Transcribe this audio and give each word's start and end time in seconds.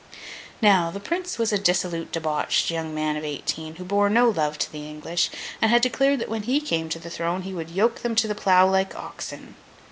Now, 0.63 0.89
the 0.89 0.99
Prince 0.99 1.37
was 1.37 1.53
a 1.53 1.59
dissolute, 1.59 2.11
debauched 2.11 2.71
young 2.71 2.91
man 2.91 3.15
of 3.17 3.23
eighteen, 3.23 3.75
who 3.75 3.83
bore 3.85 4.09
no 4.09 4.29
love 4.29 4.57
to 4.57 4.71
the 4.71 4.89
English, 4.89 5.29
and 5.61 5.69
had 5.69 5.83
declared 5.83 6.17
that 6.21 6.27
when 6.29 6.41
he 6.41 6.59
came 6.59 6.89
to 6.89 6.97
the 6.99 7.11
throne 7.11 7.43
he 7.43 7.53
would 7.53 7.69
yoke 7.69 7.99
them 8.01 8.15
to 8.15 8.27
the 8.27 8.33
plough 8.33 8.67
like 8.67 8.95
oxen. 8.95 9.53